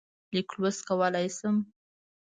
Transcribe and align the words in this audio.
لیک 0.33 0.49
لوست 0.59 0.81
کولای 0.87 1.27
شم. 1.37 1.55